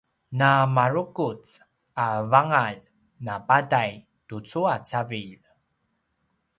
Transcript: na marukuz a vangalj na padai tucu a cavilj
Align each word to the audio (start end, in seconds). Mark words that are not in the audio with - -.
na 0.39 0.49
marukuz 0.75 1.41
a 2.05 2.07
vangalj 2.31 2.81
na 3.25 3.35
padai 3.47 3.91
tucu 4.27 4.59
a 4.73 4.75
cavilj 4.87 5.43